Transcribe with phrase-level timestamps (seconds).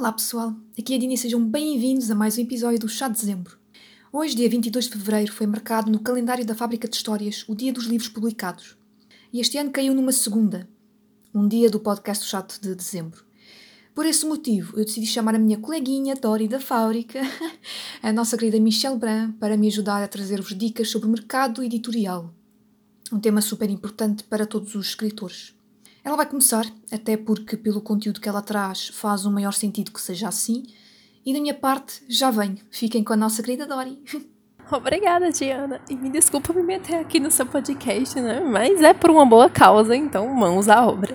[0.00, 3.20] Olá pessoal, aqui é a Dini sejam bem-vindos a mais um episódio do Chá de
[3.20, 3.58] Dezembro.
[4.10, 7.70] Hoje, dia 22 de Fevereiro, foi marcado no calendário da Fábrica de Histórias o dia
[7.70, 8.78] dos livros publicados.
[9.30, 10.66] E este ano caiu numa segunda,
[11.34, 13.22] um dia do podcast do Chá de Dezembro.
[13.94, 17.20] Por esse motivo, eu decidi chamar a minha coleguinha Dori da Fábrica,
[18.02, 22.32] a nossa querida Michelle Bran, para me ajudar a trazer-vos dicas sobre o mercado editorial.
[23.12, 25.59] Um tema super importante para todos os escritores.
[26.02, 30.00] Ela vai começar, até porque, pelo conteúdo que ela traz, faz um maior sentido que
[30.00, 30.64] seja assim.
[31.24, 32.58] E da minha parte, já venho.
[32.70, 34.02] Fiquem com a nossa querida Dori.
[34.72, 35.80] Obrigada, Diana.
[35.88, 38.40] E me desculpa me meter aqui no seu podcast, né?
[38.40, 41.14] Mas é por uma boa causa, então mãos à obra.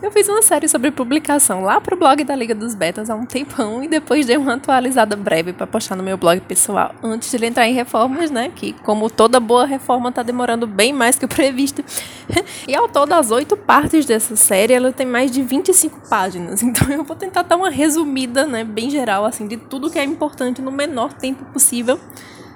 [0.00, 3.26] Eu fiz uma série sobre publicação lá pro blog da Liga dos Betas há um
[3.26, 7.36] tempão e depois dei uma atualizada breve para postar no meu blog pessoal antes de
[7.36, 8.50] ele entrar em reformas, né?
[8.54, 11.84] Que, como toda boa reforma, tá demorando bem mais que o previsto.
[12.68, 16.62] e ao todo, as oito partes dessa série, ela tem mais de 25 páginas.
[16.72, 18.64] Então eu vou tentar dar uma resumida, né?
[18.64, 22.00] Bem geral, assim, de tudo que é importante no menor tempo possível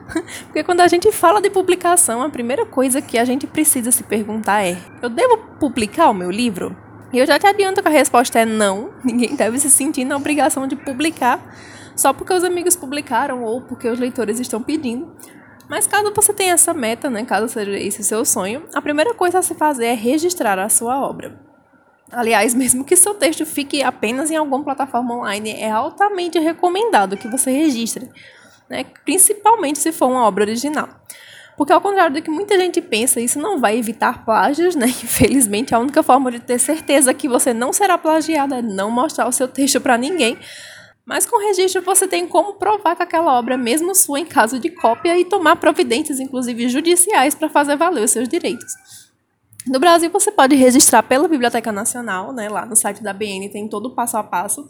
[0.46, 4.02] Porque quando a gente fala de publicação, a primeira coisa que a gente precisa se
[4.02, 6.76] perguntar é: eu devo publicar o meu livro?
[7.12, 8.90] E eu já te adianto que a resposta é não.
[9.04, 11.40] Ninguém deve se sentir na obrigação de publicar
[11.96, 15.10] só porque os amigos publicaram ou porque os leitores estão pedindo.
[15.68, 19.38] Mas caso você tenha essa meta, né, caso seja esse seu sonho, a primeira coisa
[19.38, 21.40] a se fazer é registrar a sua obra.
[22.12, 27.28] Aliás, mesmo que seu texto fique apenas em alguma plataforma online, é altamente recomendado que
[27.28, 28.08] você registre,
[28.68, 28.84] né?
[29.04, 30.88] principalmente se for uma obra original.
[31.56, 34.86] Porque ao contrário do que muita gente pensa, isso não vai evitar plágios, né?
[35.02, 39.26] Infelizmente, a única forma de ter certeza que você não será plagiado é não mostrar
[39.26, 40.38] o seu texto para ninguém.
[41.06, 44.58] Mas com registro você tem como provar que aquela obra é mesmo sua em caso
[44.58, 48.74] de cópia e tomar providências, inclusive judiciais, para fazer valer os seus direitos.
[49.66, 52.48] No Brasil, você pode registrar pela Biblioteca Nacional, né?
[52.48, 54.68] Lá no site da BN tem todo o passo a passo.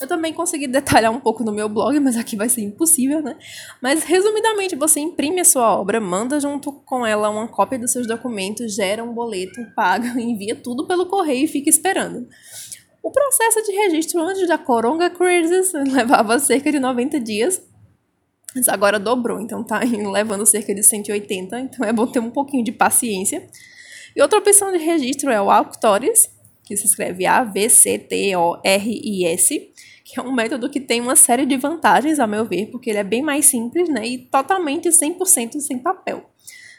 [0.00, 3.36] Eu também consegui detalhar um pouco no meu blog, mas aqui vai ser impossível, né?
[3.80, 8.06] Mas, resumidamente, você imprime a sua obra, manda junto com ela uma cópia dos seus
[8.06, 12.26] documentos, gera um boleto, paga, envia tudo pelo correio e fica esperando.
[13.02, 17.62] O processo de registro antes da Coronga Cruises levava cerca de 90 dias,
[18.54, 22.64] mas agora dobrou, então tá levando cerca de 180, então é bom ter um pouquinho
[22.64, 23.46] de paciência.
[24.16, 26.30] E outra opção de registro é o Auctores,
[26.64, 28.00] que se escreve A-V-C-T-O-R-I-S,
[30.04, 32.98] que é um método que tem uma série de vantagens, a meu ver, porque ele
[32.98, 36.30] é bem mais simples né, e totalmente 100% sem papel.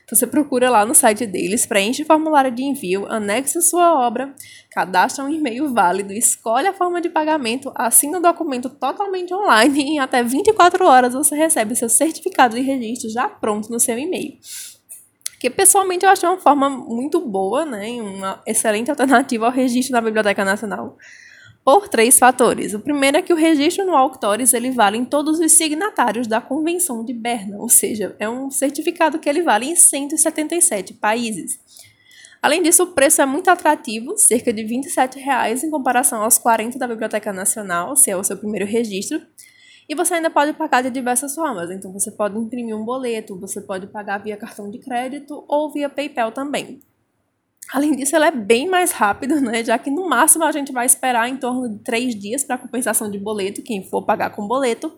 [0.08, 4.36] Você procura lá no site deles, preenche o formulário de envio, anexa sua obra,
[4.70, 9.88] cadastra um e-mail válido, escolhe a forma de pagamento, assina o documento totalmente online e
[9.94, 14.38] em até 24 horas você recebe seu certificado de registro já pronto no seu e-mail
[15.46, 20.02] que pessoalmente eu acho uma forma muito boa, né, uma excelente alternativa ao registro na
[20.02, 20.98] Biblioteca Nacional,
[21.66, 22.76] por três fatores.
[22.76, 26.40] O primeiro é que o registro no Auctores ele vale em todos os signatários da
[26.40, 31.60] Convenção de Berna, ou seja, é um certificado que ele vale em 177 países.
[32.40, 36.78] Além disso, o preço é muito atrativo, cerca de 27 reais em comparação aos 40
[36.78, 39.20] da Biblioteca Nacional, se é o seu primeiro registro.
[39.90, 41.72] E você ainda pode pagar de diversas formas.
[41.72, 45.90] Então, você pode imprimir um boleto, você pode pagar via cartão de crédito ou via
[45.90, 46.80] PayPal também.
[47.74, 49.64] Além disso, ela é bem mais rápida, né?
[49.64, 53.10] Já que no máximo a gente vai esperar em torno de três dias para compensação
[53.10, 54.96] de boleto, quem for pagar com boleto,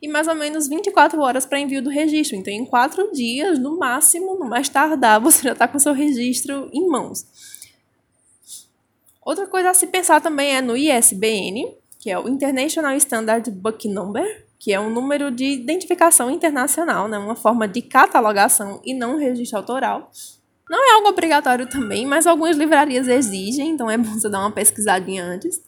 [0.00, 2.36] e mais ou menos 24 horas para envio do registro.
[2.36, 6.70] Então, em quatro dias, no máximo, no mais tardar, você já está com seu registro
[6.72, 7.26] em mãos.
[9.22, 13.86] Outra coisa a se pensar também é no ISBN, que é o International Standard Book
[13.86, 19.16] Number, que é um número de identificação internacional, né, uma forma de catalogação e não
[19.18, 20.10] registro autoral.
[20.70, 24.52] Não é algo obrigatório também, mas algumas livrarias exigem, então é bom você dar uma
[24.52, 25.60] pesquisadinha antes.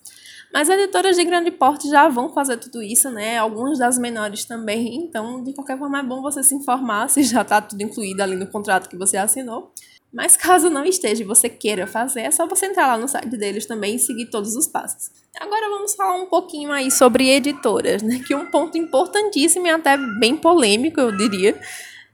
[0.54, 3.36] Mas editoras de grande porte já vão fazer tudo isso, né?
[3.36, 4.94] Algumas das menores também.
[4.94, 8.36] Então, de qualquer forma, é bom você se informar se já está tudo incluído ali
[8.36, 9.72] no contrato que você assinou.
[10.12, 13.36] Mas caso não esteja e você queira fazer, é só você entrar lá no site
[13.36, 15.10] deles também e seguir todos os passos.
[15.40, 18.22] Agora vamos falar um pouquinho aí sobre editoras, né?
[18.24, 21.58] Que um ponto importantíssimo e até bem polêmico, eu diria,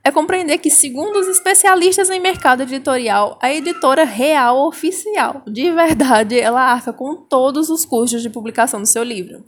[0.03, 6.39] é compreender que, segundo os especialistas em mercado editorial, a editora real oficial, de verdade,
[6.39, 9.43] ela arca com todos os custos de publicação do seu livro.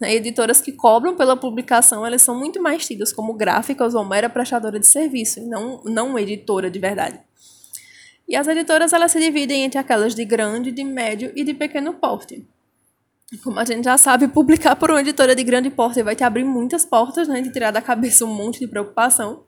[0.00, 0.14] Né?
[0.14, 4.78] Editoras que cobram pela publicação, elas são muito mais tidas como gráficas ou mera prestadora
[4.78, 7.20] de serviço, e não, não editora de verdade.
[8.28, 11.94] E as editoras elas se dividem entre aquelas de grande, de médio e de pequeno
[11.94, 12.44] porte.
[13.42, 16.44] Como a gente já sabe, publicar por uma editora de grande porte vai te abrir
[16.44, 19.44] muitas portas, né, de tirar da cabeça um monte de preocupação,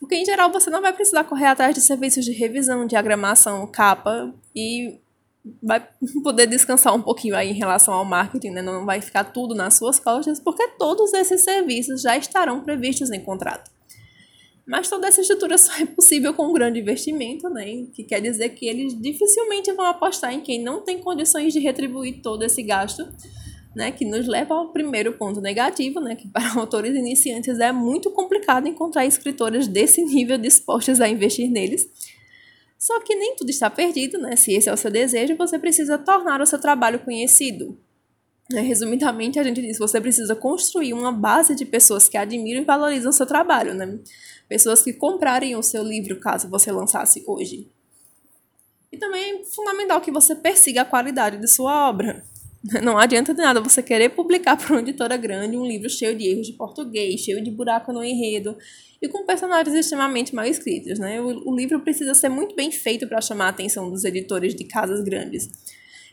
[0.00, 4.34] porque em geral você não vai precisar correr atrás de serviços de revisão, diagramação, capa
[4.56, 4.98] e
[5.62, 5.86] vai
[6.24, 8.62] poder descansar um pouquinho aí em relação ao marketing, né?
[8.62, 13.20] Não vai ficar tudo nas suas costas, porque todos esses serviços já estarão previstos em
[13.20, 13.70] contrato.
[14.66, 17.86] Mas toda essa estrutura só é possível com um grande investimento, né?
[17.92, 22.22] Que quer dizer que eles dificilmente vão apostar em quem não tem condições de retribuir
[22.22, 23.06] todo esse gasto,
[23.74, 23.90] né?
[23.92, 26.16] Que nos leva ao primeiro ponto negativo, né?
[26.16, 31.88] Que para autores iniciantes é muito complicado encontrar escritores desse nível dispostos a investir neles
[32.80, 34.34] só que nem tudo está perdido, né?
[34.36, 37.78] Se esse é o seu desejo, você precisa tornar o seu trabalho conhecido.
[38.50, 38.62] Né?
[38.62, 42.64] Resumidamente, a gente diz que você precisa construir uma base de pessoas que admiram e
[42.64, 43.98] valorizam o seu trabalho, né?
[44.48, 47.68] Pessoas que comprarem o seu livro caso você lançasse hoje.
[48.90, 52.24] E também é fundamental que você persiga a qualidade de sua obra.
[52.82, 56.28] Não adianta de nada você querer publicar para uma editora grande um livro cheio de
[56.28, 58.56] erros de português, cheio de buraco no enredo
[59.00, 60.98] e com personagens extremamente mal escritos.
[60.98, 61.20] Né?
[61.20, 64.64] O, o livro precisa ser muito bem feito para chamar a atenção dos editores de
[64.64, 65.48] casas grandes.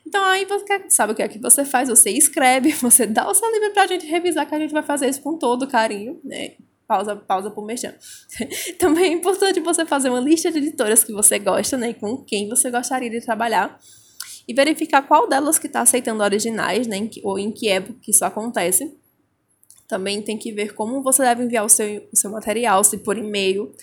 [0.05, 1.89] Então aí você sabe o que é que você faz?
[1.89, 4.83] Você escreve, você dá o seu livro para a gente revisar, que a gente vai
[4.83, 6.53] fazer isso com todo carinho, né?
[6.87, 7.97] Pausa, pausa por mexer.
[8.79, 11.93] Também é importante você fazer uma lista de editoras que você gosta, né?
[11.93, 13.77] Com quem você gostaria de trabalhar
[14.47, 18.95] e verificar qual delas que está aceitando originais, né, ou em que época isso acontece.
[19.87, 23.17] Também tem que ver como você deve enviar o seu, o seu material, se por
[23.17, 23.73] e-mail,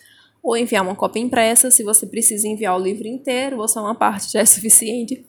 [0.42, 3.94] ou enviar uma cópia impressa, se você precisa enviar o livro inteiro, ou só uma
[3.94, 5.26] parte já é suficiente.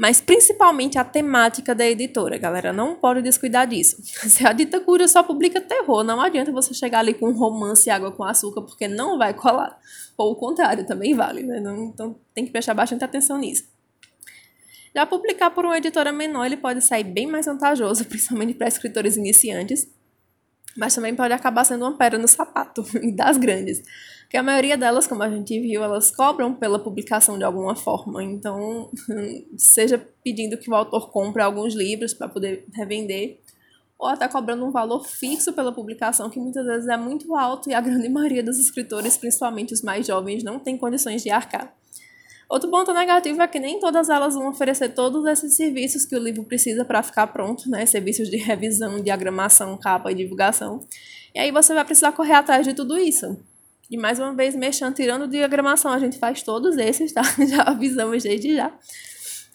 [0.00, 3.98] Mas principalmente a temática da editora, galera, não pode descuidar disso.
[4.30, 7.86] Se a Dita Cura só publica terror, não adianta você chegar ali com um romance
[7.86, 9.78] e água com açúcar, porque não vai colar.
[10.16, 11.62] Ou o contrário, também vale, né?
[11.92, 13.64] Então tem que prestar bastante atenção nisso.
[14.94, 19.16] Já publicar por uma editora menor, ele pode sair bem mais vantajoso, principalmente para escritores
[19.16, 19.88] iniciantes,
[20.76, 22.84] mas também pode acabar sendo uma pedra no sapato
[23.14, 23.82] das grandes.
[24.22, 28.22] Porque a maioria delas, como a gente viu, elas cobram pela publicação de alguma forma.
[28.22, 28.88] Então,
[29.58, 33.40] seja pedindo que o autor compre alguns livros para poder revender,
[33.98, 37.74] ou até cobrando um valor fixo pela publicação, que muitas vezes é muito alto e
[37.74, 41.74] a grande maioria dos escritores, principalmente os mais jovens, não tem condições de arcar.
[42.50, 46.18] Outro ponto negativo é que nem todas elas vão oferecer todos esses serviços que o
[46.18, 47.86] livro precisa para ficar pronto, né?
[47.86, 50.80] Serviços de revisão, diagramação, capa e divulgação.
[51.32, 53.38] E aí você vai precisar correr atrás de tudo isso.
[53.88, 57.22] E mais uma vez, mexendo, tirando diagramação, a gente faz todos esses, tá?
[57.48, 58.76] Já avisamos desde já.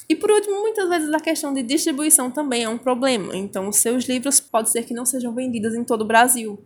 [0.08, 3.36] E por último, muitas vezes a questão de distribuição também é um problema.
[3.36, 6.64] Então, os seus livros pode ser que não sejam vendidos em todo o Brasil.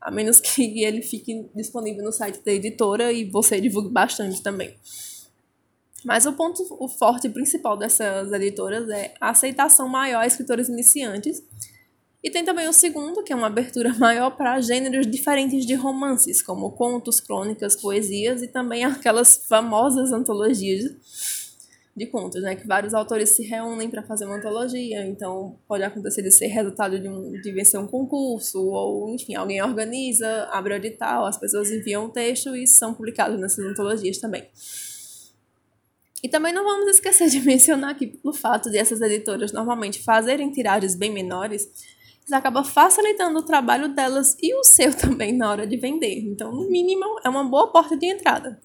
[0.00, 4.74] A menos que ele fique disponível no site da editora e você divulgue bastante também.
[6.06, 11.42] Mas o ponto o forte principal dessas editoras é a aceitação maior a escritores iniciantes.
[12.22, 16.40] E tem também o segundo, que é uma abertura maior para gêneros diferentes de romances,
[16.40, 20.94] como contos, crônicas, poesias e também aquelas famosas antologias
[21.96, 22.54] de contos, né?
[22.54, 27.00] Que vários autores se reúnem para fazer uma antologia, então pode acontecer de ser resultado
[27.00, 31.68] de, um, de vencer um concurso, ou enfim, alguém organiza, abre o edital, as pessoas
[31.72, 34.48] enviam o texto e são publicados nessas antologias também.
[36.22, 40.50] E também não vamos esquecer de mencionar que, pelo fato de essas editoras normalmente fazerem
[40.50, 41.68] tiragens bem menores,
[42.24, 46.18] isso acaba facilitando o trabalho delas e o seu também na hora de vender.
[46.20, 48.60] Então, no mínimo, é uma boa porta de entrada.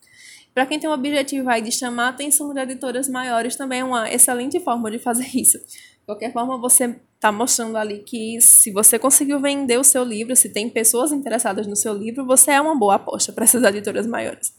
[0.54, 3.84] Para quem tem o objetivo aí de chamar a atenção de editoras maiores, também é
[3.84, 5.58] uma excelente forma de fazer isso.
[5.58, 10.36] De qualquer forma, você está mostrando ali que se você conseguiu vender o seu livro,
[10.36, 14.08] se tem pessoas interessadas no seu livro, você é uma boa aposta para essas editoras
[14.08, 14.54] maiores.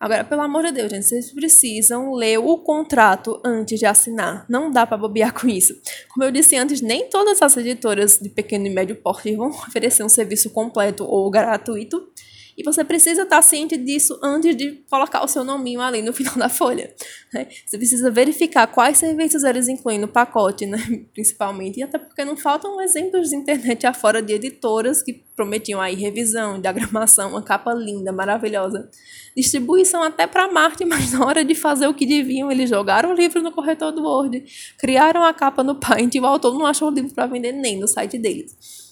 [0.00, 4.46] Agora, pelo amor de Deus, gente, vocês precisam ler o contrato antes de assinar.
[4.48, 5.78] Não dá para bobear com isso.
[6.08, 10.02] Como eu disse antes, nem todas as editoras de pequeno e médio porte vão oferecer
[10.02, 12.02] um serviço completo ou gratuito.
[12.60, 16.34] E você precisa estar ciente disso antes de colocar o seu nominho ali no final
[16.36, 16.94] da folha.
[17.32, 17.48] Né?
[17.64, 20.78] Você precisa verificar quais serviços eles incluem no pacote, né?
[21.14, 21.80] principalmente.
[21.80, 26.60] E até porque não faltam exemplos de internet afora de editoras que prometiam aí revisão,
[26.60, 28.90] diagramação, uma capa linda, maravilhosa.
[29.34, 33.14] Distribuição até para Marte, mas na hora de fazer o que deviam, eles jogaram o
[33.14, 34.44] livro no corretor do Word,
[34.76, 37.80] criaram a capa no Paint e o autor não achou o livro para vender nem
[37.80, 38.89] no site deles.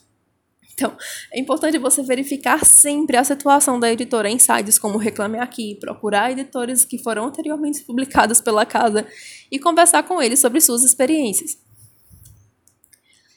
[0.79, 0.97] Então,
[1.33, 6.31] é importante você verificar sempre a situação da editora em sites como Reclame Aqui, procurar
[6.31, 9.05] editores que foram anteriormente publicados pela casa
[9.51, 11.59] e conversar com eles sobre suas experiências.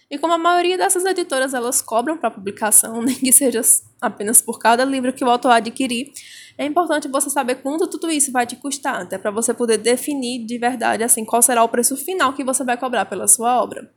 [0.08, 3.62] E como a maioria dessas editoras elas cobram para publicação, nem que seja
[4.00, 6.12] apenas por cada livro que o autor adquirir,
[6.60, 10.46] é importante você saber quanto tudo isso vai te custar, até para você poder definir
[10.46, 13.92] de verdade assim qual será o preço final que você vai cobrar pela sua obra.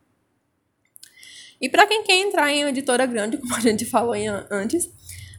[1.61, 4.15] E para quem quer entrar em editora grande, como a gente falou
[4.51, 4.91] antes,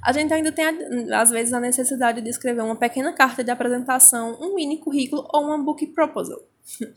[0.03, 0.65] a gente ainda tem,
[1.13, 5.45] às vezes, a necessidade de escrever uma pequena carta de apresentação, um mini currículo ou
[5.45, 6.39] uma book proposal.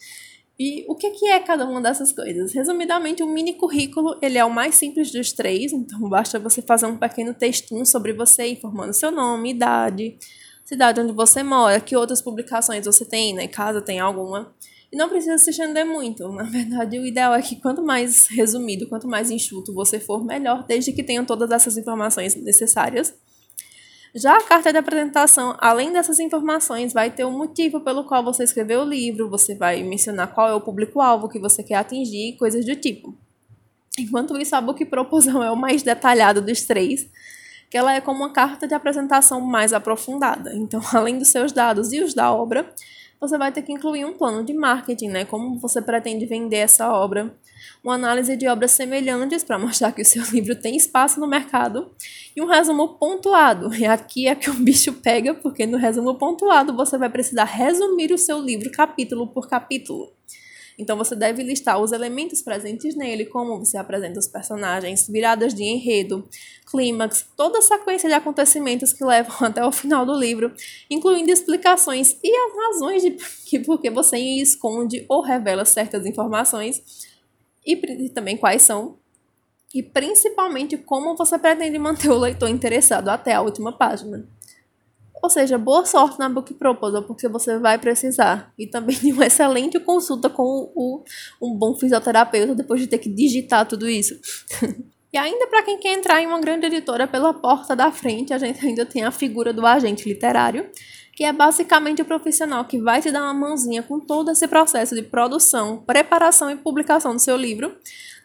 [0.61, 2.53] E o que é cada uma dessas coisas?
[2.53, 6.87] Resumidamente, o mini currículo ele é o mais simples dos três, então basta você fazer
[6.87, 10.19] um pequeno textinho sobre você, informando seu nome, idade,
[10.65, 13.47] cidade onde você mora, que outras publicações você tem, né?
[13.47, 14.53] Caso tenha alguma.
[14.91, 16.29] E não precisa se estender muito.
[16.33, 20.65] Na verdade, o ideal é que quanto mais resumido, quanto mais enxuto você for, melhor,
[20.67, 23.15] desde que tenha todas essas informações necessárias
[24.15, 28.25] já a carta de apresentação, além dessas informações, vai ter o um motivo pelo qual
[28.25, 32.37] você escreveu o livro, você vai mencionar qual é o público-alvo que você quer atingir,
[32.37, 33.15] coisas do tipo.
[33.99, 37.09] Enquanto isso, a book proposal é o mais detalhado dos três,
[37.71, 40.55] que ela é como uma carta de apresentação mais aprofundada.
[40.55, 42.73] Então, além dos seus dados e os da obra,
[43.21, 45.25] você vai ter que incluir um plano de marketing, né?
[45.25, 47.35] Como você pretende vender essa obra,
[47.83, 51.91] uma análise de obras semelhantes para mostrar que o seu livro tem espaço no mercado
[52.37, 53.75] e um resumo pontuado.
[53.75, 58.13] E aqui é que o bicho pega, porque no resumo pontuado você vai precisar resumir
[58.13, 60.13] o seu livro capítulo por capítulo.
[60.79, 65.65] Então você deve listar os elementos presentes nele, como você apresenta os personagens, viradas de
[65.65, 66.27] enredo,
[66.71, 70.53] clímax, toda a sequência de acontecimentos que levam até o final do livro,
[70.89, 73.11] incluindo explicações e as razões de
[73.45, 76.81] que porque você esconde ou revela certas informações
[77.67, 78.97] e também quais são
[79.75, 84.27] e principalmente como você pretende manter o leitor interessado até a última página.
[85.23, 88.53] Ou seja, boa sorte na Book Proposal, porque você vai precisar.
[88.59, 91.03] E também de uma excelente consulta com o,
[91.43, 94.19] um bom fisioterapeuta depois de ter que digitar tudo isso.
[95.13, 98.39] e ainda para quem quer entrar em uma grande editora pela porta da frente, a
[98.39, 100.71] gente ainda tem a figura do agente literário,
[101.15, 104.95] que é basicamente o profissional que vai te dar uma mãozinha com todo esse processo
[104.95, 107.77] de produção, preparação e publicação do seu livro,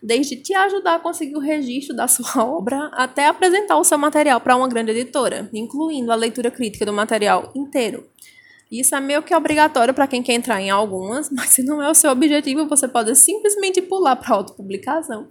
[0.03, 4.41] desde te ajudar a conseguir o registro da sua obra até apresentar o seu material
[4.41, 8.05] para uma grande editora, incluindo a leitura crítica do material inteiro.
[8.69, 11.89] Isso é meio que obrigatório para quem quer entrar em algumas, mas se não é
[11.89, 15.29] o seu objetivo, você pode simplesmente pular para a autopublicação.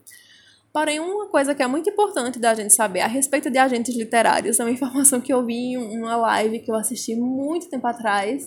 [0.73, 4.59] Porém, uma coisa que é muito importante da gente saber a respeito de agentes literários
[4.59, 8.47] é uma informação que eu vi em uma live que eu assisti muito tempo atrás,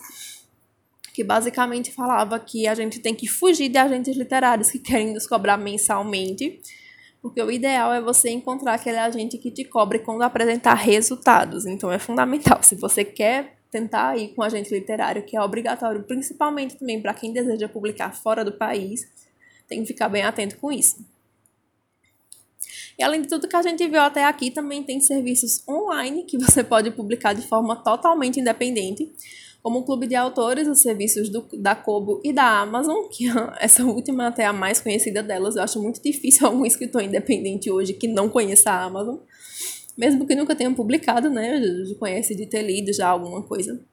[1.16, 5.26] que basicamente falava que a gente tem que fugir de agentes literários que querem nos
[5.26, 6.60] cobrar mensalmente,
[7.22, 11.66] porque o ideal é você encontrar aquele agente que te cobre quando apresentar resultados.
[11.66, 12.62] Então é fundamental.
[12.62, 17.32] Se você quer tentar ir com agente literário, que é obrigatório, principalmente também para quem
[17.32, 19.10] deseja publicar fora do país,
[19.70, 20.98] tem que ficar bem atento com isso.
[23.00, 26.38] E além de tudo que a gente viu até aqui, também tem serviços online que
[26.38, 29.10] você pode publicar de forma totalmente independente
[29.66, 33.26] como o Clube de Autores, os serviços do, da Kobo e da Amazon, que
[33.60, 35.56] essa última até a mais conhecida delas.
[35.56, 39.18] Eu acho muito difícil algum escritor independente hoje que não conheça a Amazon.
[39.98, 41.60] Mesmo que nunca tenha publicado, né?
[41.84, 43.84] Já conhece de ter lido já alguma coisa.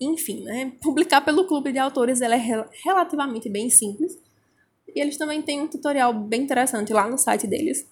[0.00, 0.72] Enfim, né?
[0.82, 4.18] Publicar pelo Clube de Autores ela é relativamente bem simples.
[4.92, 7.86] E eles também têm um tutorial bem interessante lá no site deles.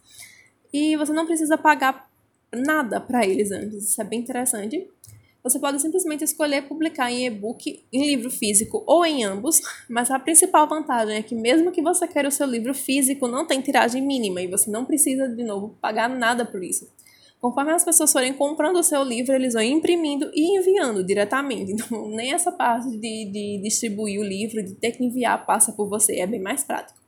[0.73, 2.11] E você não precisa pagar
[2.53, 3.91] nada para eles antes.
[3.91, 4.85] Isso é bem interessante.
[5.43, 10.19] Você pode simplesmente escolher publicar em e-book, em livro físico ou em ambos, mas a
[10.19, 14.01] principal vantagem é que mesmo que você queira o seu livro físico, não tem tiragem
[14.01, 16.89] mínima e você não precisa de novo pagar nada por isso.
[17.41, 21.73] Conforme as pessoas forem comprando o seu livro, eles vão imprimindo e enviando diretamente.
[21.83, 25.89] Então, nem essa parte de, de distribuir o livro, de ter que enviar, passa por
[25.89, 27.02] você, é bem mais prático.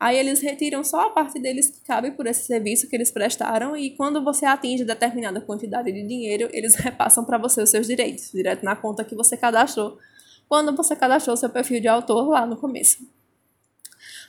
[0.00, 3.76] Aí eles retiram só a parte deles que cabe por esse serviço que eles prestaram
[3.76, 8.30] e quando você atinge determinada quantidade de dinheiro, eles repassam para você os seus direitos,
[8.30, 9.98] direto na conta que você cadastrou,
[10.48, 12.98] quando você cadastrou seu perfil de autor lá no começo.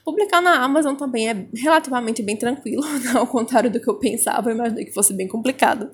[0.03, 2.83] Publicar na Amazon também é relativamente bem tranquilo,
[3.15, 5.91] ao contrário do que eu pensava, eu imaginei que fosse bem complicado.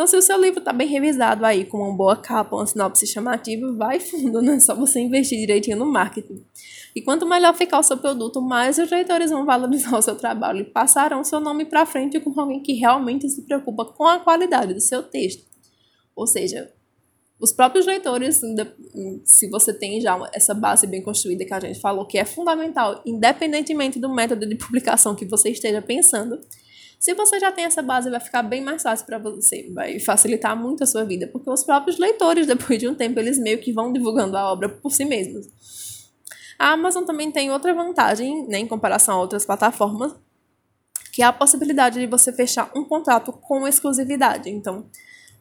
[0.00, 3.06] Então, se o seu livro está bem revisado aí, com uma boa capa, uma sinopse
[3.06, 6.42] chamativa, vai fundo, não é só você investir direitinho no marketing.
[6.96, 10.60] E quanto melhor ficar o seu produto, mais os leitores vão valorizar o seu trabalho
[10.60, 14.72] e passarão seu nome para frente com alguém que realmente se preocupa com a qualidade
[14.72, 15.44] do seu texto.
[16.16, 16.72] Ou seja,
[17.38, 18.40] os próprios leitores,
[19.24, 23.02] se você tem já essa base bem construída que a gente falou, que é fundamental,
[23.04, 26.40] independentemente do método de publicação que você esteja pensando,
[27.00, 30.54] se você já tem essa base, vai ficar bem mais fácil para você, vai facilitar
[30.54, 33.72] muito a sua vida, porque os próprios leitores, depois de um tempo, eles meio que
[33.72, 35.46] vão divulgando a obra por si mesmos.
[36.58, 40.14] A Amazon também tem outra vantagem, né, em comparação a outras plataformas,
[41.14, 44.50] que é a possibilidade de você fechar um contrato com exclusividade.
[44.50, 44.86] Então,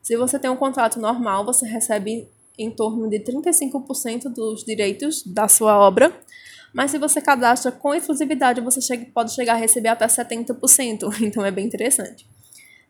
[0.02, 2.26] se você tem um contrato normal, você recebe
[2.58, 6.18] em torno de 35% dos direitos da sua obra,
[6.74, 11.46] mas se você cadastra com exclusividade, você chega, pode chegar a receber até 70%, então
[11.46, 12.28] é bem interessante.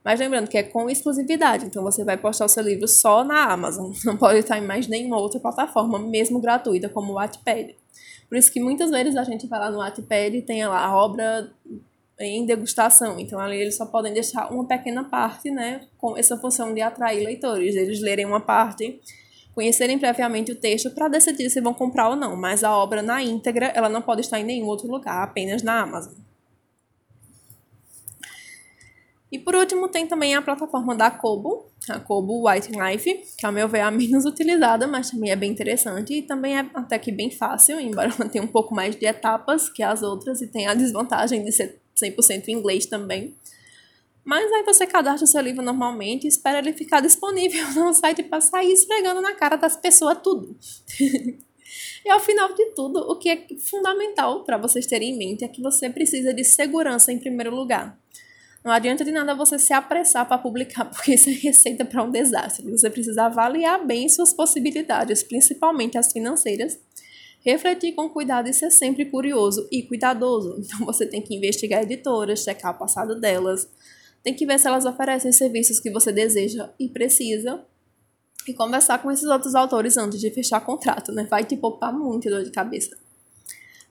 [0.03, 3.51] Mas lembrando que é com exclusividade, então você vai postar o seu livro só na
[3.51, 7.75] Amazon, não pode estar em mais nenhuma outra plataforma, mesmo gratuita, como o Wattpad.
[8.27, 10.95] Por isso que muitas vezes a gente vai lá no Wattpad e tem lá a
[10.95, 11.51] obra
[12.19, 16.73] em degustação, então ali eles só podem deixar uma pequena parte, né, com essa função
[16.73, 18.99] de atrair leitores, eles lerem uma parte,
[19.53, 23.21] conhecerem previamente o texto para decidir se vão comprar ou não, mas a obra na
[23.21, 26.13] íntegra, ela não pode estar em nenhum outro lugar, apenas na Amazon.
[29.31, 33.51] E por último, tem também a plataforma da Kobo, a Kobo White Life, que ao
[33.51, 36.97] meu ver é a menos utilizada, mas também é bem interessante e também é até
[36.97, 40.47] que bem fácil, embora ela tenha um pouco mais de etapas que as outras e
[40.47, 43.35] tenha a desvantagem de ser 100% em inglês também.
[44.23, 48.23] Mas aí você cadastra o seu livro normalmente e espera ele ficar disponível no site
[48.23, 50.55] para sair esfregando na cara das pessoas tudo.
[52.05, 55.47] e ao final de tudo, o que é fundamental para vocês terem em mente é
[55.47, 57.97] que você precisa de segurança em primeiro lugar.
[58.63, 62.11] Não adianta de nada você se apressar para publicar, porque isso é receita para um
[62.11, 62.69] desastre.
[62.69, 66.77] Você precisa avaliar bem suas possibilidades, principalmente as financeiras,
[67.41, 70.57] refletir com cuidado e ser sempre curioso e cuidadoso.
[70.59, 73.67] Então você tem que investigar editoras, checar o passado delas,
[74.23, 77.63] tem que ver se elas oferecem serviços que você deseja e precisa.
[78.47, 81.27] E conversar com esses outros autores antes de fechar contrato, né?
[81.29, 82.97] Vai te poupar muito dor de cabeça.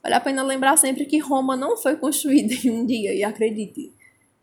[0.01, 3.93] Vale a pena lembrar sempre que Roma não foi construída em um dia, e acredite,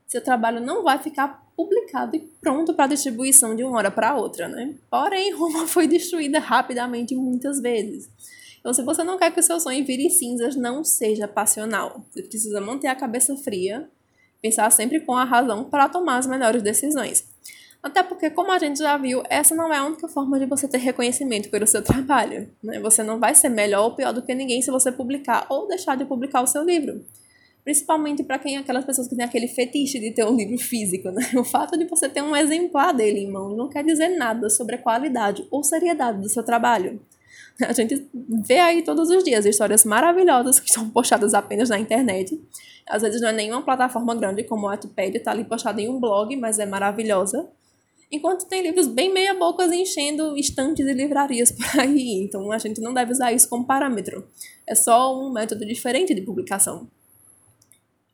[0.06, 4.48] seu trabalho não vai ficar publicado e pronto para distribuição de uma hora para outra,
[4.48, 4.74] né?
[4.90, 8.08] Porém, Roma foi destruída rapidamente muitas vezes.
[8.60, 12.04] Então, se você não quer que o seu sonho vire cinzas, não seja passional.
[12.10, 13.88] Você precisa manter a cabeça fria,
[14.42, 17.24] pensar sempre com a razão para tomar as melhores decisões.
[17.82, 20.66] Até porque, como a gente já viu, essa não é a única forma de você
[20.66, 22.50] ter reconhecimento pelo seu trabalho.
[22.62, 22.80] Né?
[22.80, 25.96] Você não vai ser melhor ou pior do que ninguém se você publicar ou deixar
[25.96, 27.04] de publicar o seu livro.
[27.62, 31.10] Principalmente para quem é aquelas pessoas que têm aquele fetiche de ter um livro físico,
[31.10, 31.30] né?
[31.36, 34.76] O fato de você ter um exemplar dele em mãos não quer dizer nada sobre
[34.76, 37.00] a qualidade ou seriedade do seu trabalho.
[37.66, 38.08] A gente
[38.46, 42.40] vê aí todos os dias histórias maravilhosas que são postadas apenas na internet.
[42.86, 45.98] Às vezes não é nenhuma plataforma grande como o Wattpad, está ali postada em um
[45.98, 47.48] blog, mas é maravilhosa.
[48.12, 52.22] Enquanto tem livros bem meia-bocas enchendo estantes e livrarias por aí.
[52.22, 54.28] Então a gente não deve usar isso como parâmetro.
[54.66, 56.88] É só um método diferente de publicação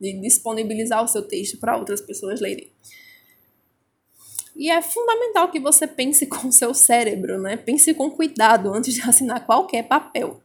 [0.03, 2.69] de disponibilizar o seu texto para outras pessoas lerem.
[4.55, 7.57] E é fundamental que você pense com o seu cérebro, né?
[7.57, 10.41] Pense com cuidado antes de assinar qualquer papel.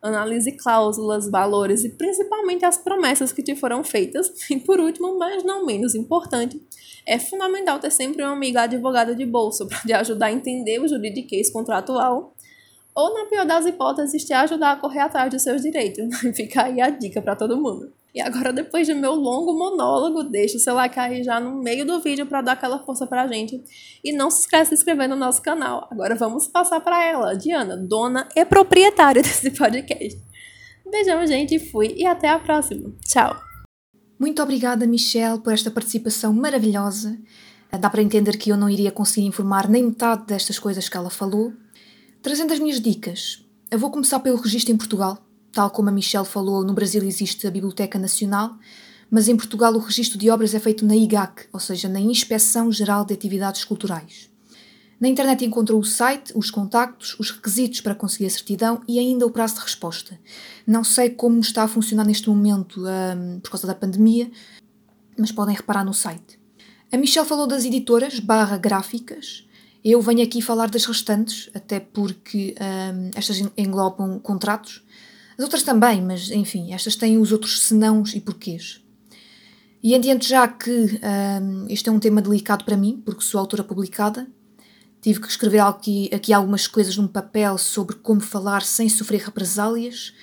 [0.00, 4.32] Analise cláusulas, valores e principalmente as promessas que te foram feitas.
[4.50, 6.60] E por último, mas não menos importante,
[7.06, 10.88] é fundamental ter sempre um amigo advogado de bolso para te ajudar a entender o
[10.88, 12.34] juridiquês contratual
[12.94, 16.04] ou, na pior das hipóteses, te ajudar a correr atrás dos seus direitos.
[16.36, 17.92] Fica aí a dica para todo mundo.
[18.14, 21.86] E agora, depois do meu longo monólogo, deixa o seu like aí já no meio
[21.86, 23.62] do vídeo para dar aquela força pra gente.
[24.04, 25.88] E não se esqueça de se inscrever no nosso canal.
[25.90, 30.20] Agora vamos passar para ela, Diana, dona e proprietária desse podcast.
[30.90, 32.92] Beijão, gente, fui e até a próxima.
[33.02, 33.34] Tchau.
[34.18, 37.18] Muito obrigada, Michelle, por esta participação maravilhosa.
[37.80, 41.08] Dá para entender que eu não iria conseguir informar nem metade destas coisas que ela
[41.08, 41.50] falou.
[42.20, 45.18] Trazendo as minhas dicas, eu vou começar pelo registro em Portugal
[45.52, 48.56] Tal como a Michelle falou, no Brasil existe a Biblioteca Nacional,
[49.10, 52.72] mas em Portugal o registro de obras é feito na IGAC, ou seja, na Inspeção
[52.72, 54.30] Geral de Atividades Culturais.
[54.98, 59.26] Na internet encontrou o site, os contactos, os requisitos para conseguir a certidão e ainda
[59.26, 60.18] o prazo de resposta.
[60.66, 64.30] Não sei como está a funcionar neste momento um, por causa da pandemia,
[65.18, 66.38] mas podem reparar no site.
[66.90, 69.46] A Michelle falou das editoras barra gráficas.
[69.84, 74.84] Eu venho aqui falar das restantes, até porque um, estas englobam contratos
[75.42, 78.80] as outras também, mas enfim, estas têm os outros senãos e porquês.
[79.82, 81.00] E adiante já que
[81.42, 84.28] um, este é um tema delicado para mim, porque sou autora publicada,
[85.00, 90.14] tive que escrever aqui, aqui algumas coisas num papel sobre como falar sem sofrer represálias.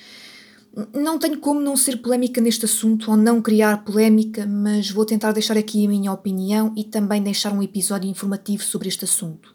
[0.93, 5.33] Não tenho como não ser polémica neste assunto ou não criar polémica, mas vou tentar
[5.33, 9.53] deixar aqui a minha opinião e também deixar um episódio informativo sobre este assunto.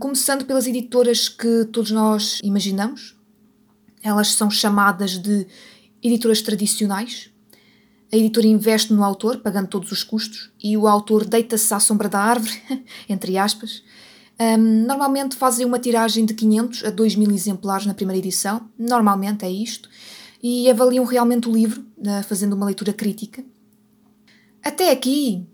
[0.00, 3.17] Começando pelas editoras que todos nós imaginamos,
[4.08, 5.46] elas são chamadas de
[6.02, 7.30] editoras tradicionais.
[8.12, 12.08] A editora investe no autor, pagando todos os custos, e o autor deita-se à sombra
[12.08, 12.60] da árvore,
[13.08, 13.82] entre aspas.
[14.40, 19.44] Um, normalmente fazem uma tiragem de 500 a 2 mil exemplares na primeira edição, normalmente
[19.44, 19.90] é isto,
[20.42, 23.44] e avaliam realmente o livro, uh, fazendo uma leitura crítica.
[24.62, 25.44] Até aqui,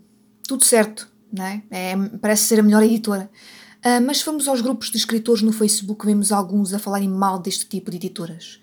[0.47, 1.63] tudo certo, não é?
[1.71, 3.29] é parece ser a melhor editora.
[3.85, 7.67] Uh, mas fomos aos grupos de escritores no Facebook, vemos alguns a falarem mal deste
[7.67, 8.59] tipo de editoras.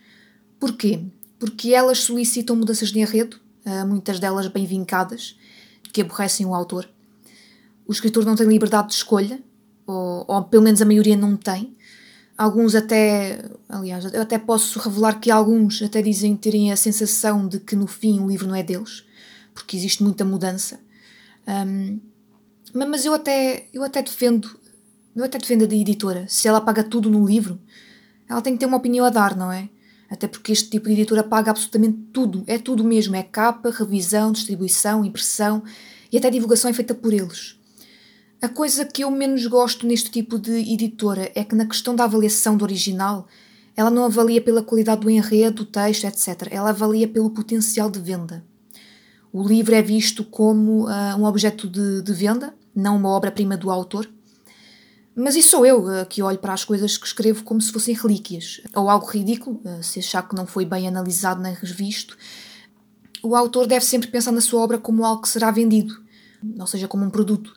[0.59, 1.05] Porquê?
[1.39, 5.39] Porque elas solicitam mudanças de enredo, uh, muitas delas bem vincadas,
[5.93, 6.89] que aborrecem o autor.
[7.87, 9.41] o escritor não tem liberdade de escolha,
[9.87, 11.77] ou, ou pelo menos a maioria não tem.
[12.37, 17.61] Alguns até, aliás, eu até posso revelar que alguns até dizem terem a sensação de
[17.61, 19.05] que no fim o livro não é deles,
[19.55, 20.81] porque existe muita mudança.
[21.47, 22.01] Um,
[22.75, 24.49] mas eu até, eu até defendo,
[25.15, 26.27] eu até defendo a da editora.
[26.29, 27.61] Se ela paga tudo no livro,
[28.29, 29.69] ela tem que ter uma opinião a dar, não é?
[30.11, 34.31] Até porque este tipo de editora paga absolutamente tudo, é tudo mesmo, é capa, revisão,
[34.31, 35.63] distribuição, impressão
[36.11, 37.59] e até divulgação é feita por eles.
[38.43, 42.05] A coisa que eu menos gosto neste tipo de editora é que na questão da
[42.05, 43.27] avaliação do original,
[43.77, 46.49] ela não avalia pela qualidade do enredo, do texto, etc.
[46.51, 48.45] Ela avalia pelo potencial de venda.
[49.33, 53.71] O livro é visto como uh, um objeto de, de venda, não uma obra-prima do
[53.71, 54.11] autor.
[55.15, 57.95] Mas isso sou eu uh, que olho para as coisas que escrevo como se fossem
[57.95, 62.17] relíquias, ou algo ridículo, uh, se achar que não foi bem analisado nem revisto.
[63.23, 66.03] O autor deve sempre pensar na sua obra como algo que será vendido,
[66.59, 67.53] ou seja, como um produto.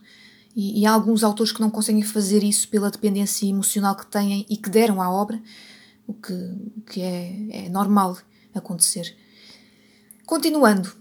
[0.53, 4.45] E, e há alguns autores que não conseguem fazer isso pela dependência emocional que têm
[4.49, 5.41] e que deram à obra,
[6.05, 6.33] o que,
[6.87, 8.17] que é, é normal
[8.53, 9.15] acontecer.
[10.25, 10.93] Continuando,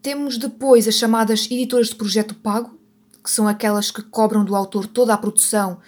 [0.00, 2.78] temos depois as chamadas editoras de projeto pago,
[3.22, 5.78] que são aquelas que cobram do autor toda a produção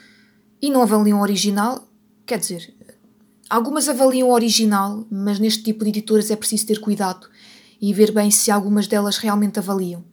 [0.61, 1.89] e não avaliam o original.
[2.27, 2.75] Quer dizer,
[3.49, 7.29] algumas avaliam o original, mas neste tipo de editoras é preciso ter cuidado
[7.81, 10.05] e ver bem se algumas delas realmente avaliam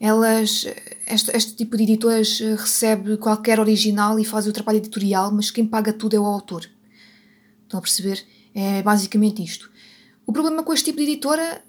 [0.00, 0.66] elas,
[1.06, 5.50] este, este tipo de editoras eh, recebe qualquer original e faz o trabalho editorial, mas
[5.50, 6.66] quem paga tudo é o autor.
[7.64, 8.24] Estão a perceber?
[8.54, 9.70] É basicamente isto.
[10.24, 11.62] O problema com este tipo de editora,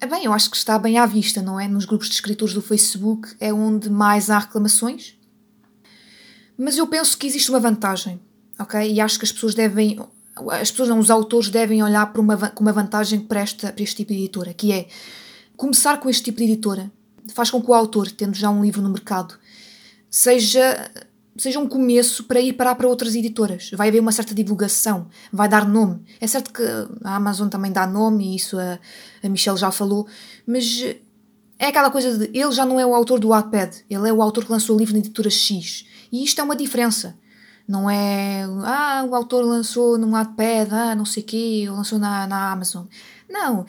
[0.00, 1.68] é bem, eu acho que está bem à vista, não é?
[1.68, 5.16] Nos grupos de escritores do Facebook é onde mais há reclamações.
[6.62, 8.20] Mas eu penso que existe uma vantagem,
[8.58, 8.92] ok?
[8.92, 9.98] E acho que as pessoas devem,
[10.50, 13.82] as pessoas não, os autores devem olhar para uma, com uma vantagem para, esta, para
[13.82, 14.86] este tipo de editora, que é
[15.56, 16.92] começar com este tipo de editora
[17.32, 19.38] faz com que o autor, tendo já um livro no mercado,
[20.10, 20.90] seja,
[21.34, 23.70] seja um começo para ir parar para outras editoras.
[23.72, 26.02] Vai haver uma certa divulgação, vai dar nome.
[26.20, 26.62] É certo que
[27.04, 28.78] a Amazon também dá nome, e isso a,
[29.22, 30.06] a Michelle já falou,
[30.46, 30.84] mas
[31.60, 34.22] é aquela coisa de ele já não é o autor do Wattpad, ele é o
[34.22, 35.84] autor que lançou o livro na editora X.
[36.10, 37.18] E isto é uma diferença.
[37.68, 42.26] Não é, ah, o autor lançou no Wattpad, ah, não sei o quê, lançou na,
[42.26, 42.86] na Amazon.
[43.28, 43.66] Não.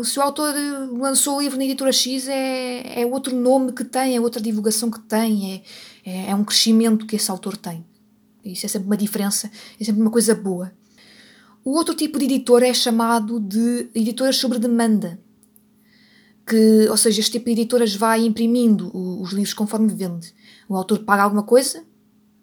[0.00, 0.54] Uh, se o autor
[0.98, 4.90] lançou o livro na editora X, é, é outro nome que tem, é outra divulgação
[4.90, 5.62] que tem,
[6.06, 7.84] é, é, é um crescimento que esse autor tem.
[8.42, 10.72] Isso é sempre uma diferença, é sempre uma coisa boa.
[11.62, 15.20] O outro tipo de editor é chamado de editoras sobre demanda.
[16.46, 20.34] Que, ou seja, este tipo de editoras vai imprimindo os livros conforme vende.
[20.68, 21.84] O autor paga alguma coisa,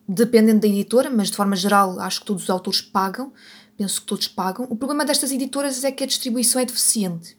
[0.08, 3.34] dependendo da editora, mas de forma geral acho que todos os autores pagam,
[3.78, 4.66] penso que todos pagam.
[4.70, 7.38] O problema destas editoras é que a distribuição é deficiente.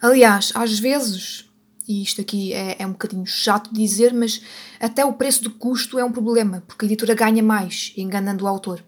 [0.00, 1.50] Aliás, às vezes,
[1.88, 4.42] e isto aqui é, é um bocadinho chato de dizer, mas
[4.78, 8.48] até o preço de custo é um problema, porque a editora ganha mais enganando o
[8.48, 8.84] autor.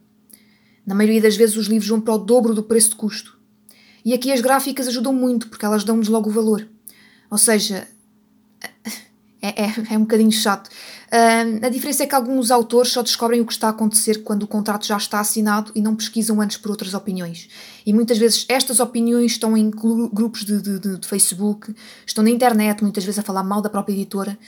[0.87, 3.40] Na maioria das vezes os livros vão para o dobro do preço de custo.
[4.05, 6.67] E aqui as gráficas ajudam muito, porque elas dão-nos logo o valor.
[7.31, 7.87] Ou seja,
[9.43, 10.69] é, é, é um bocadinho chato.
[10.69, 14.45] Uh, a diferença é que alguns autores só descobrem o que está a acontecer quando
[14.45, 17.49] o contrato já está assinado e não pesquisam antes por outras opiniões.
[17.85, 21.75] E muitas vezes estas opiniões estão em grupos de, de, de, de Facebook,
[22.07, 24.39] estão na internet, muitas vezes a falar mal da própria editora,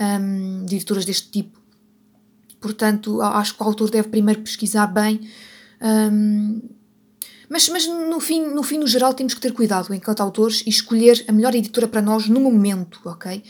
[0.00, 1.60] um, de editoras deste tipo.
[2.60, 5.20] Portanto, acho que o autor deve primeiro pesquisar bem.
[5.80, 6.62] Um,
[7.48, 10.70] mas, mas no, fim, no fim, no geral, temos que ter cuidado enquanto autores e
[10.70, 13.42] escolher a melhor editora para nós no momento, ok?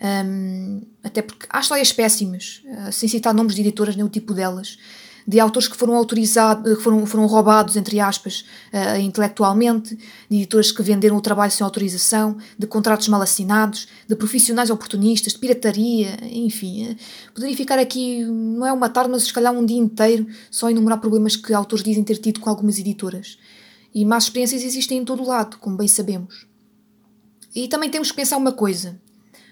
[0.00, 4.34] Um, até porque há histórias péssimas, uh, sem citar nomes de editoras nem o tipo
[4.34, 4.78] delas,
[5.26, 9.96] de autores que foram autorizados, foram, foram roubados, entre aspas, uh, intelectualmente,
[10.30, 15.32] de editores que venderam o trabalho sem autorização, de contratos mal assinados, de profissionais oportunistas,
[15.32, 16.90] de pirataria, enfim.
[16.90, 16.96] Uh,
[17.34, 21.00] poderia ficar aqui, não é uma tarde, mas se calhar um dia inteiro, só enumerar
[21.00, 23.38] problemas que autores dizem ter tido com algumas editoras.
[23.92, 26.46] E más experiências existem em todo o lado, como bem sabemos.
[27.54, 29.00] E também temos que pensar uma coisa.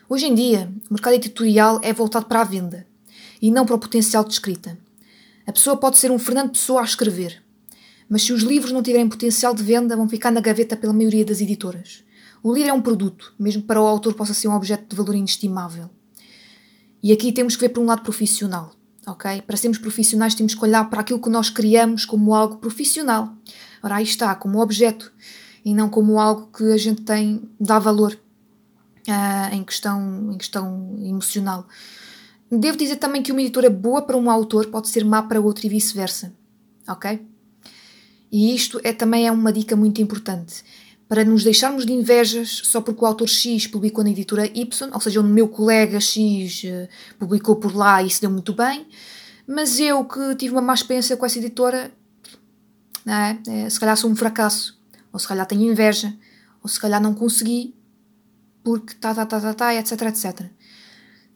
[0.09, 2.87] Hoje em dia, o mercado editorial é voltado para a venda
[3.41, 4.79] e não para o potencial de escrita.
[5.46, 7.42] A pessoa pode ser um Fernando Pessoa a escrever,
[8.09, 11.24] mas se os livros não tiverem potencial de venda, vão ficar na gaveta pela maioria
[11.24, 12.04] das editoras.
[12.42, 15.14] O livro é um produto, mesmo para o autor possa ser um objeto de valor
[15.14, 15.88] inestimável.
[17.02, 18.72] E aqui temos que ver por um lado profissional,
[19.07, 19.42] ok?
[19.42, 23.35] Para sermos profissionais temos que olhar para aquilo que nós criamos como algo profissional.
[23.83, 25.12] Ora, aí está, como objeto,
[25.64, 28.18] e não como algo que a gente tem, dá valor
[29.09, 31.66] uh, em, questão, em questão emocional.
[32.59, 35.67] Devo dizer também que uma editora boa para um autor pode ser má para outro
[35.67, 36.33] e vice-versa.
[36.88, 37.21] Ok?
[38.31, 40.64] E isto é, também é uma dica muito importante.
[41.09, 45.01] para nos deixarmos de invejas só porque o autor X publicou na editora Y, ou
[45.01, 46.88] seja, o meu colega X uh,
[47.19, 48.87] publicou por lá e isso deu muito bem,
[49.47, 51.93] mas eu que tive uma má experiência com essa editora,
[53.07, 53.37] é?
[53.47, 54.81] É, se calhar sou um fracasso,
[55.12, 56.12] ou se calhar tenho inveja,
[56.62, 57.75] ou se calhar não consegui,
[58.62, 60.51] porque tá, tá, tá, tá, tá, etc, etc.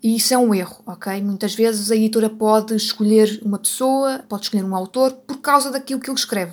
[0.03, 1.21] E isso é um erro, ok?
[1.23, 6.01] Muitas vezes a editora pode escolher uma pessoa, pode escolher um autor por causa daquilo
[6.01, 6.53] que ele escreve.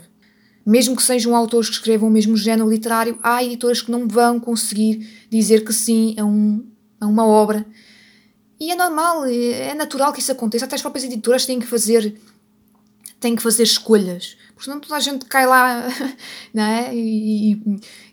[0.65, 4.39] Mesmo que sejam autores que escrevam o mesmo género literário, há editoras que não vão
[4.39, 6.65] conseguir dizer que sim a, um,
[6.99, 7.63] a uma obra.
[8.59, 10.65] E é normal, é natural que isso aconteça.
[10.65, 12.19] Até as próprias editoras têm que fazer,
[13.19, 14.37] têm que fazer escolhas.
[14.55, 15.83] Porque senão toda a gente cai lá,
[16.51, 16.95] não é?
[16.95, 17.61] E, e,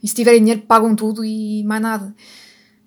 [0.03, 2.15] e se tiverem dinheiro pagam tudo e mais nada.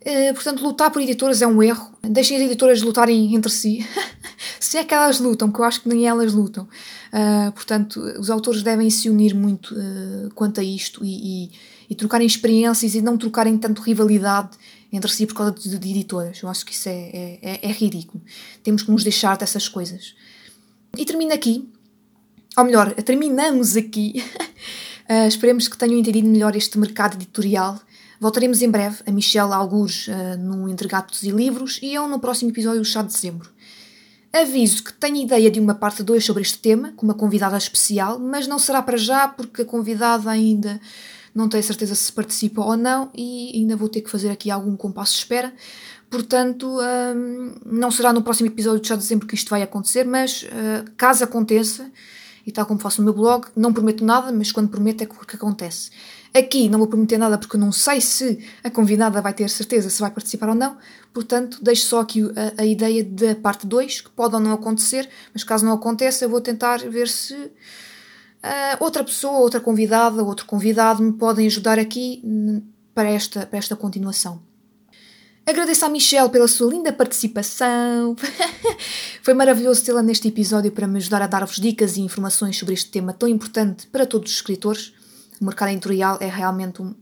[0.06, 1.92] Eh, portanto, lutar por editoras é um erro.
[2.04, 3.84] Deixem as editoras lutarem entre si.
[4.60, 6.68] se é que elas lutam, porque eu acho que nem elas lutam.
[7.12, 11.52] Uh, portanto, os autores devem se unir muito uh, quanto a isto e, e,
[11.90, 14.50] e, trocarem experiências e não trocarem tanto rivalidade
[14.94, 16.40] entre si por causa de, de editoras.
[16.44, 18.24] Eu acho que isso é, é, é, é ridículo.
[18.62, 20.14] Temos que nos deixar dessas coisas.
[20.96, 21.68] E termino aqui.
[22.56, 24.24] Ou melhor, terminamos aqui.
[25.28, 27.82] esperemos que tenham entendido melhor este mercado editorial
[28.20, 32.20] Voltaremos em breve, a Michelle Algures uh, no Entre Gatos e Livros e eu no
[32.20, 33.50] próximo episódio Chá de Dezembro.
[34.32, 38.20] Aviso que tenho ideia de uma parte 2 sobre este tema, com uma convidada especial,
[38.20, 40.80] mas não será para já porque a convidada ainda
[41.34, 44.76] não tenho certeza se participa ou não e ainda vou ter que fazer aqui algum
[44.76, 45.54] compasso de espera.
[46.10, 50.06] Portanto, um, não será no próximo episódio do Chá de Dezembro que isto vai acontecer,
[50.06, 51.92] mas uh, caso aconteça,
[52.46, 55.36] e tal como faço no meu blog, não prometo nada, mas quando prometo é porque
[55.36, 55.90] acontece.
[56.36, 60.02] Aqui não vou prometer nada porque não sei se a convidada vai ter certeza se
[60.02, 60.76] vai participar ou não,
[61.14, 65.08] portanto, deixo só aqui a, a ideia da parte 2, que pode ou não acontecer,
[65.34, 67.52] mas caso não aconteça, eu vou tentar ver se uh,
[68.82, 72.22] outra pessoa, outra convidada, outro convidado me podem ajudar aqui
[72.94, 74.42] para esta, para esta continuação.
[75.46, 78.14] Agradeço à Michelle pela sua linda participação.
[79.24, 82.92] Foi maravilhoso tê-la neste episódio para me ajudar a dar-vos dicas e informações sobre este
[82.92, 84.94] tema tão importante para todos os escritores
[85.42, 86.94] o mercado editorial é realmente um,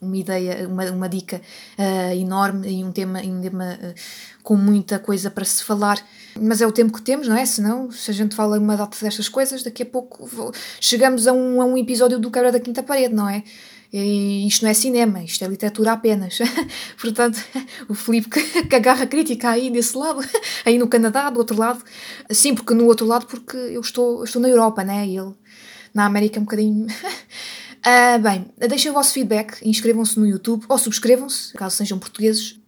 [0.00, 1.40] uma ideia, uma, uma dica
[1.78, 3.94] uh, enorme e um tema, um tema uh,
[4.42, 6.02] com muita coisa para se falar.
[6.40, 7.44] Mas é o tempo que temos, não é?
[7.44, 10.52] Senão, se a gente fala uma data destas coisas, daqui a pouco vou...
[10.80, 13.42] chegamos a um, a um episódio do Quebra da Quinta Parede, não é?
[13.92, 16.38] E isto não é cinema, isto é literatura apenas.
[16.98, 17.38] Portanto,
[17.88, 20.20] o Filipe que, que agarra crítica aí desse lado,
[20.64, 21.84] aí no Canadá, do outro lado.
[22.30, 25.06] Sim, porque no outro lado, porque eu estou, eu estou na Europa, né?
[25.06, 25.34] E ele
[25.92, 26.86] na América é um bocadinho.
[27.84, 32.60] Uh, bem, deixem o vosso feedback, inscrevam-se no YouTube ou subscrevam-se, caso sejam portugueses.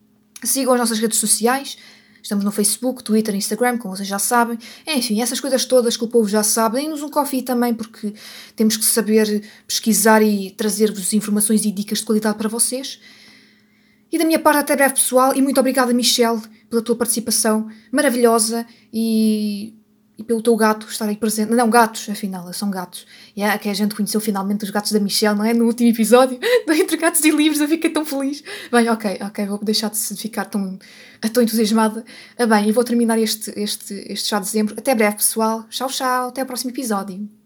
[0.42, 1.78] Sigam as nossas redes sociais,
[2.20, 4.58] estamos no Facebook, Twitter, Instagram, como vocês já sabem.
[4.86, 6.76] Enfim, essas coisas todas que o povo já sabe.
[6.78, 8.12] Deem-nos um coffee também, porque
[8.56, 12.98] temos que saber pesquisar e trazer-vos informações e dicas de qualidade para vocês.
[14.10, 18.66] E da minha parte, até breve, pessoal, e muito obrigada, Michelle, pela tua participação maravilhosa
[18.92, 19.74] e
[20.16, 21.50] e pelo teu gato estar aí presente.
[21.52, 23.06] Não, gatos, afinal, são gatos.
[23.36, 25.52] É que a gente conheceu finalmente os gatos da Michelle, não é?
[25.52, 28.42] No último episódio Entre Gatos e Livros, eu fiquei tão feliz.
[28.70, 30.78] Bem, ok, ok, vou deixar de ficar tão,
[31.32, 32.04] tão entusiasmada.
[32.38, 34.74] Ah, bem, e vou terminar este, este, este chá de dezembro.
[34.78, 35.64] Até breve, pessoal.
[35.68, 36.28] Tchau, tchau.
[36.28, 37.43] Até o próximo episódio.